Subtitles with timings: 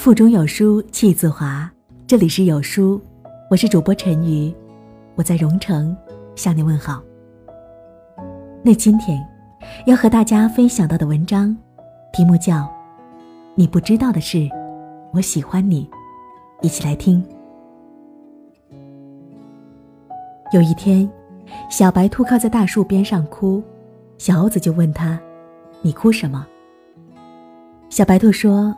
[0.00, 1.70] 腹中有书气自华，
[2.06, 2.98] 这里是有书，
[3.50, 4.50] 我是主播陈瑜，
[5.14, 5.94] 我在蓉城
[6.34, 7.02] 向你问好。
[8.62, 9.22] 那今天
[9.84, 11.54] 要和大家分享到的文章，
[12.14, 12.60] 题目叫
[13.54, 14.48] 《你不知道的事，
[15.12, 15.86] 我喜欢你》，
[16.64, 17.22] 一起来听。
[20.50, 21.06] 有一天，
[21.68, 23.62] 小白兔靠在大树边上哭，
[24.16, 25.20] 小猴子就问他
[25.84, 26.46] ：“你哭什么？”
[27.90, 28.74] 小白兔说。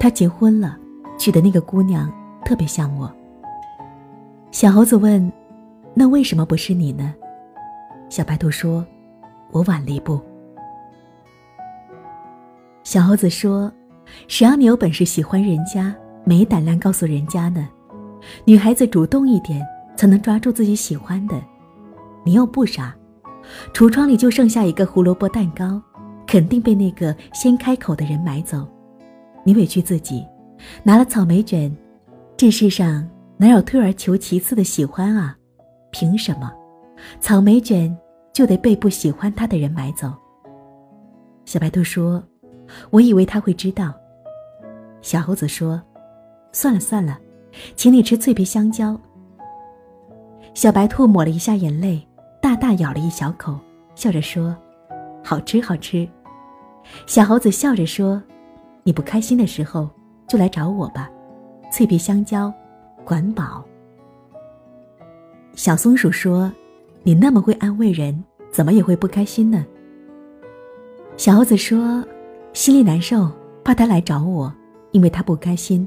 [0.00, 0.78] 他结婚了，
[1.18, 2.10] 娶的那个姑娘
[2.42, 3.12] 特别像我。
[4.50, 5.30] 小猴子问
[5.92, 7.14] ：“那为什么不是你呢？”
[8.08, 8.84] 小白兔说
[9.52, 10.18] ：“我晚了一步。”
[12.82, 13.70] 小猴子说
[14.26, 17.68] ：“谁让你有本事喜欢人家，没胆量告诉人家呢？
[18.46, 19.62] 女孩子主动一点，
[19.98, 21.38] 才能抓住自己喜欢的。
[22.24, 22.96] 你又不傻，
[23.74, 25.78] 橱窗里就剩下一个胡萝卜蛋糕，
[26.26, 28.66] 肯定被那个先开口的人买走。”
[29.50, 30.24] 你委屈自己，
[30.84, 31.76] 拿了草莓卷，
[32.36, 33.04] 这世上
[33.36, 35.36] 哪有退而求其次的喜欢啊？
[35.90, 36.52] 凭什么，
[37.18, 37.92] 草莓卷
[38.32, 40.12] 就得被不喜欢它的人买走？
[41.46, 42.22] 小白兔说
[42.90, 43.92] ：“我以为他会知道。”
[45.02, 45.82] 小猴子说
[46.54, 47.18] ：“算了算了，
[47.74, 48.96] 请你吃脆皮香蕉。”
[50.54, 52.00] 小白兔抹了一下眼泪，
[52.40, 53.58] 大大咬了一小口，
[53.96, 54.56] 笑着说
[55.24, 56.08] ：“好吃好吃。”
[57.04, 58.22] 小猴子笑着说。
[58.82, 59.88] 你不开心的时候，
[60.26, 61.10] 就来找我吧。
[61.72, 62.52] 脆皮香蕉，
[63.04, 63.64] 管饱。
[65.54, 66.50] 小松鼠说
[67.02, 69.64] ：“你那么会安慰人，怎么也会不开心呢？”
[71.16, 72.04] 小猴子说
[72.54, 73.30] ：“心里难受，
[73.62, 74.52] 怕他来找我，
[74.92, 75.86] 因为他不开心；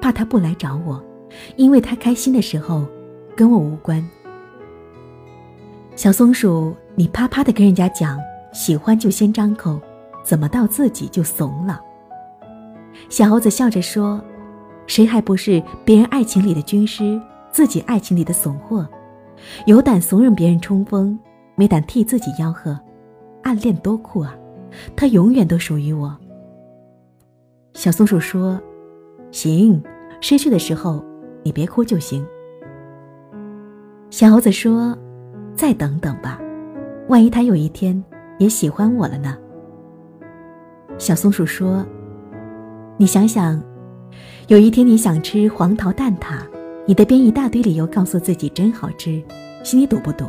[0.00, 1.02] 怕他不来找我，
[1.56, 2.84] 因为他开心的时候，
[3.36, 4.04] 跟我无关。”
[5.94, 8.18] 小松鼠，你啪啪的跟人家讲
[8.52, 9.80] 喜欢就先张口，
[10.24, 11.80] 怎么到自己就怂了？
[13.08, 14.22] 小猴子笑着说
[14.86, 18.88] ：“谁还不是别人爱情里的军师，自己爱情里的怂货？
[19.66, 21.18] 有胆怂恿别人冲锋，
[21.54, 22.78] 没胆替自己吆喝，
[23.42, 24.36] 暗恋多酷啊！
[24.94, 26.16] 他永远都属于我。”
[27.74, 28.60] 小松鼠说
[29.32, 29.82] ：“行，
[30.20, 31.04] 失去的时候
[31.42, 32.24] 你别哭就行。”
[34.10, 34.96] 小猴子说
[35.56, 36.38] ：“再等等吧，
[37.08, 38.02] 万一他有一天
[38.38, 39.36] 也喜欢我了呢？”
[40.98, 41.84] 小松鼠说。
[43.02, 43.60] 你想想，
[44.46, 46.38] 有一天你想吃黄桃蛋挞，
[46.86, 49.20] 你得编一大堆理由告诉自己真好吃，
[49.64, 50.24] 心里堵不堵？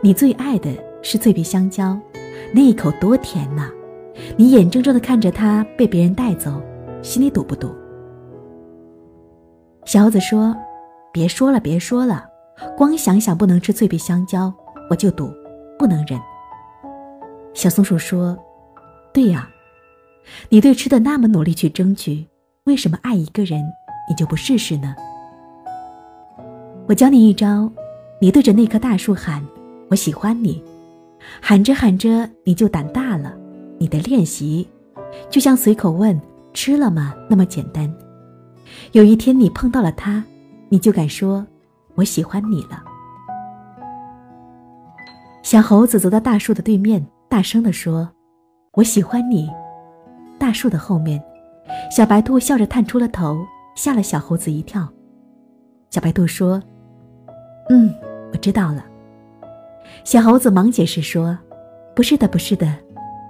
[0.00, 0.70] 你最爱的
[1.02, 1.94] 是脆皮香蕉，
[2.50, 3.70] 那一口多甜呐！
[4.38, 6.62] 你眼睁睁的看着它被别人带走，
[7.02, 7.68] 心里堵不堵？
[9.84, 10.56] 小猴子说
[11.12, 12.24] ：“别说了，别说了，
[12.74, 14.50] 光想想不能吃脆皮香蕉，
[14.88, 15.30] 我就堵，
[15.78, 16.18] 不能忍。”
[17.52, 18.34] 小松鼠说
[19.12, 19.46] ：“对呀。”
[20.48, 22.26] 你对吃的那么努力去争取，
[22.64, 23.62] 为什么爱一个人
[24.08, 24.94] 你就不试试呢？
[26.88, 27.70] 我教你一招，
[28.20, 29.44] 你对着那棵大树喊
[29.90, 30.62] “我喜欢你”，
[31.42, 33.34] 喊着喊着你就胆大了。
[33.78, 34.66] 你的练习，
[35.28, 36.18] 就像随口问
[36.54, 37.92] “吃了吗”那么简单。
[38.92, 40.22] 有一天你碰到了他，
[40.68, 41.44] 你就敢说
[41.94, 42.82] “我喜欢你了”。
[45.42, 48.08] 小猴子走到大树的对面，大声地说
[48.74, 49.50] ：“我喜欢你。”
[50.38, 51.22] 大树的后面，
[51.90, 54.86] 小白兔笑着探出了头，吓了小猴子一跳。
[55.90, 56.62] 小白兔说
[57.70, 57.92] ：“嗯，
[58.32, 58.84] 我知道了。”
[60.04, 61.36] 小猴子忙解释说
[61.94, 62.72] ：“不是的，不是的，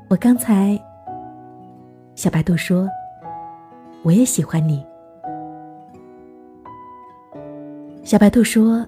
[0.09, 0.79] 我刚才……”
[2.17, 2.89] 小白兔说
[4.03, 4.85] ：“我也喜欢你。”
[8.03, 8.85] 小白兔说：“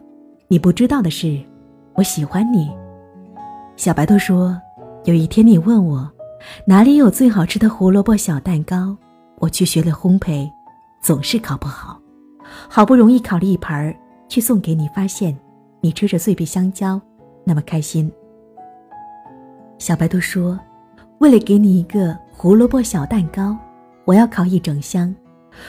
[0.48, 1.40] 你不知道的是，
[1.94, 2.70] 我喜欢你。”
[3.76, 4.60] 小白兔说
[5.04, 6.10] ：“有一天你问我。”
[6.64, 8.96] 哪里有最好吃的胡萝卜小蛋糕？
[9.38, 10.50] 我去学了烘焙，
[11.00, 12.00] 总是烤不好。
[12.68, 13.94] 好不容易烤了一盘儿，
[14.28, 15.36] 去送给你，发现
[15.80, 17.00] 你吃着脆皮香蕉，
[17.44, 18.10] 那么开心。
[19.78, 20.58] 小白兔说
[21.18, 23.56] ：“为了给你一个胡萝卜小蛋糕，
[24.04, 25.14] 我要烤一整箱，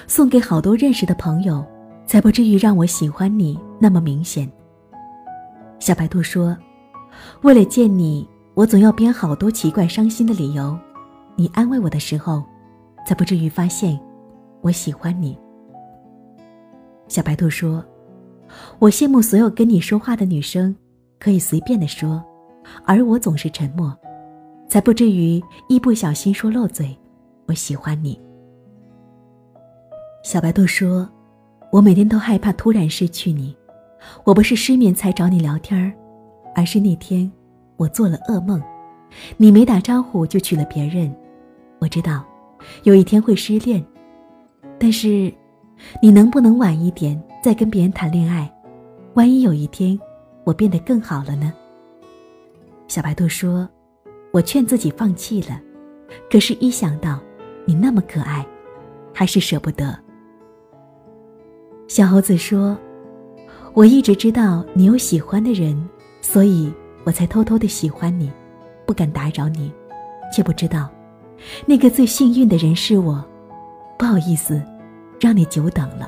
[0.07, 1.63] 送给好多认识的朋友，
[2.05, 4.49] 才不至于让我喜欢你那么明显。”
[5.79, 6.57] 小白兔说
[7.43, 8.27] ：“为了见你。”
[8.59, 10.77] 我总要编好多奇怪伤心的理由，
[11.37, 12.43] 你安慰我的时候，
[13.07, 13.97] 才不至于发现
[14.59, 15.39] 我喜欢你。
[17.07, 17.81] 小白兔说
[18.77, 20.75] ：“我羡慕所有跟你说话的女生，
[21.21, 22.21] 可以随便的说，
[22.83, 23.97] 而我总是沉默，
[24.67, 26.93] 才不至于一不小心说漏嘴。
[27.45, 28.19] 我喜欢你。”
[30.21, 31.09] 小白兔说
[31.71, 33.55] ：“我每天都害怕突然失去你，
[34.25, 35.93] 我不是失眠才找你聊天儿，
[36.53, 37.31] 而是那天。”
[37.79, 38.61] 我做了噩梦，
[39.37, 41.09] 你没打招呼就娶了别人。
[41.79, 42.25] 我知道，
[42.83, 43.81] 有一天会失恋，
[44.77, 45.33] 但是，
[46.01, 48.53] 你能不能晚一点再跟别人谈恋爱？
[49.13, 49.97] 万一有一天
[50.43, 51.53] 我变得更好了呢？
[52.89, 53.67] 小白兔说
[54.33, 55.57] ：“我劝自己放弃了，
[56.29, 57.17] 可是，一想到
[57.63, 58.45] 你那么可爱，
[59.13, 59.97] 还是舍不得。”
[61.87, 62.77] 小猴子说
[63.73, 65.89] ：“我一直知道你有喜欢的人，
[66.19, 66.73] 所以
[67.09, 68.31] 我才偷偷的喜欢你，
[68.85, 69.73] 不敢打扰你，
[70.31, 70.87] 却不知道，
[71.65, 73.25] 那个最幸运的人是我。
[73.97, 74.61] 不好意思，
[75.19, 76.07] 让你久等了。”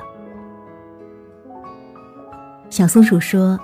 [2.70, 3.58] 小松鼠说：“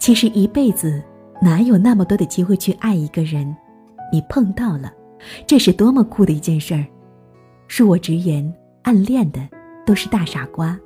[0.00, 1.00] 其实一辈子
[1.40, 3.56] 哪有那么多的机会去爱一个人？
[4.12, 4.92] 你碰到了，
[5.46, 6.84] 这是多么酷的一件事儿！
[7.68, 8.52] 恕我直言，
[8.82, 9.38] 暗恋的
[9.86, 10.76] 都是大傻瓜。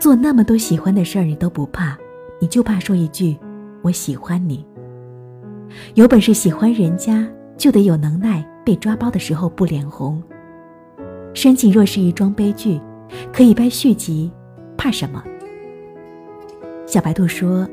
[0.00, 1.96] 做那么多喜欢的事儿，你都不怕，
[2.40, 3.38] 你就怕说一句
[3.80, 4.66] ‘我喜欢你’。
[5.94, 7.26] 有本事喜欢人家，
[7.56, 10.22] 就得有能耐，被抓包的时候不脸红。
[11.34, 12.80] 深情若是一桩悲剧，
[13.32, 14.30] 可以拍续集，
[14.76, 15.22] 怕什么？”
[16.86, 17.68] 小白兔说：“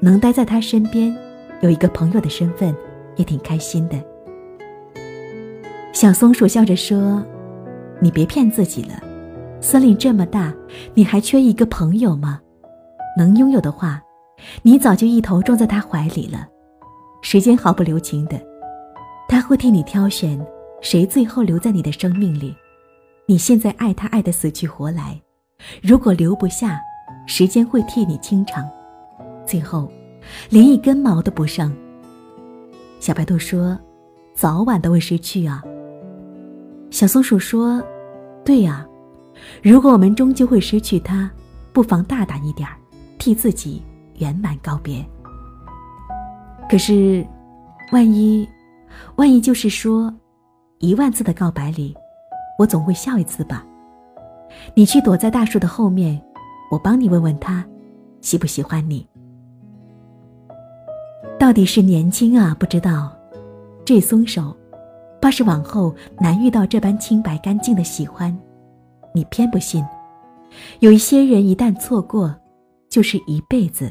[0.00, 1.14] 能待在他身边，
[1.60, 2.74] 有一个朋友的身份，
[3.16, 3.96] 也挺开心的。”
[5.92, 7.22] 小松鼠笑着说
[8.00, 9.02] ：“你别骗自己了，
[9.60, 10.54] 森林这么大，
[10.94, 12.40] 你还缺一个朋友吗？
[13.18, 14.00] 能拥有的话，
[14.62, 16.46] 你早就一头撞在他怀里了。
[17.22, 18.40] 时间毫不留情的，
[19.28, 20.40] 他会替你挑选
[20.80, 22.54] 谁最后留在你的生命里。
[23.26, 25.20] 你现在爱他爱得死去活来，
[25.82, 26.80] 如果留不下。”
[27.26, 28.68] 时间会替你清场，
[29.46, 29.88] 最后，
[30.48, 31.72] 连一根毛都不剩。
[32.98, 33.78] 小白兔说
[34.34, 35.62] ：“早晚都会失去啊。”
[36.90, 37.80] 小松鼠说
[38.44, 38.84] ：“对呀，
[39.62, 41.30] 如果我们终究会失去它，
[41.72, 42.74] 不妨大胆一点儿，
[43.16, 43.80] 替自己
[44.18, 45.06] 圆满告别。
[46.70, 47.26] 可是，
[47.90, 48.48] 万一，
[49.16, 50.14] 万一就是说，
[50.78, 51.92] 一万次的告白里，
[52.60, 53.66] 我总会笑一次吧？
[54.72, 56.22] 你去躲在大树的后面。”
[56.70, 57.66] 我帮你问问他，
[58.20, 59.04] 喜不喜欢你？
[61.36, 63.10] 到底是年轻啊，不知道，
[63.84, 64.56] 这松手，
[65.20, 68.32] 怕是往后难遇到这般清白干净的喜欢。
[69.12, 69.84] 你偏不信，
[70.78, 72.32] 有一些人一旦错过，
[72.88, 73.90] 就是一辈子。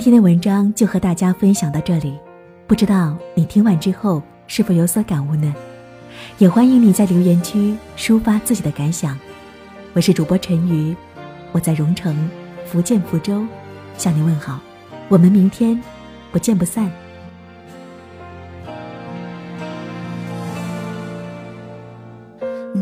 [0.00, 2.16] 今天的文章就和大家分享到这里。
[2.68, 5.52] 不知道你听完之后是否有所感悟呢？
[6.38, 9.18] 也欢迎你在留言区抒发自己的感想。
[9.94, 10.94] 我是主播陈瑜，
[11.50, 12.30] 我在蓉城，
[12.64, 13.44] 福建福州，
[13.96, 14.60] 向您问好。
[15.08, 15.82] 我们明天
[16.30, 16.88] 不见不散。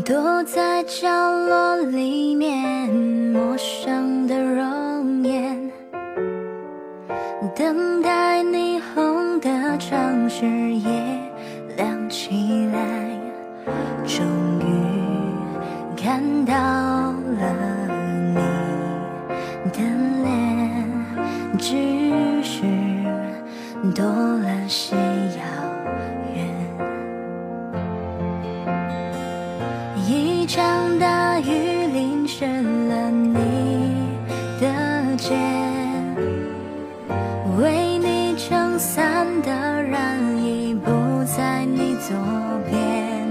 [0.05, 1.07] 躲在角
[1.47, 3.35] 落里面，
[32.39, 33.33] 湿了你
[34.61, 35.35] 的肩
[37.57, 40.91] 为你撑伞的人已不
[41.23, 42.15] 在你左
[42.69, 43.27] 边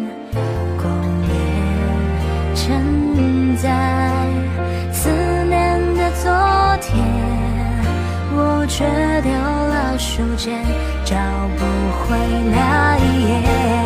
[0.77, 0.93] 光
[1.23, 4.27] 年承载
[4.93, 5.09] 思
[5.45, 6.33] 念的昨
[6.81, 6.99] 天
[8.35, 8.85] 我却
[9.23, 10.65] 丢了书签
[11.05, 11.15] 找
[11.57, 11.65] 不
[12.03, 12.19] 回
[12.51, 13.86] 那一页。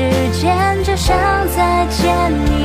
[0.00, 2.59] 时间，就像再见一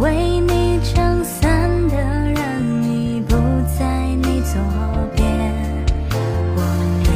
[0.00, 3.34] 为你撑伞的人已不
[3.78, 3.84] 在
[4.22, 4.60] 你左
[5.14, 5.22] 边，
[6.56, 6.58] 我
[7.04, 7.10] 也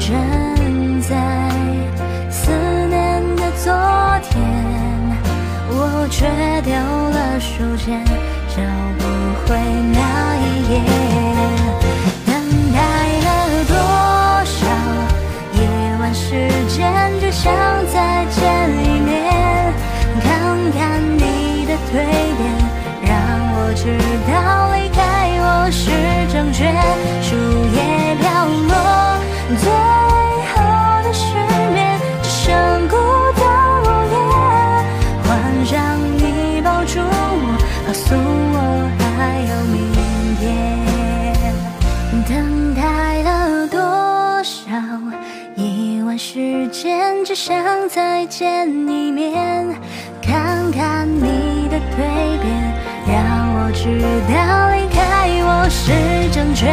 [0.00, 1.10] 正在
[2.30, 2.50] 思
[2.88, 3.72] 念的昨
[4.30, 4.36] 天，
[5.70, 6.26] 我却
[6.62, 7.18] 丢了。
[7.78, 8.27] 间，找
[37.88, 39.80] 告诉我还有明
[40.36, 40.44] 天。
[42.28, 43.80] 等待了多
[44.44, 44.60] 少
[45.56, 49.66] 夜晚时间，只想再见一面，
[50.20, 52.74] 看看你的蜕变，
[53.06, 54.02] 让我知
[54.34, 56.68] 道离开我是正确。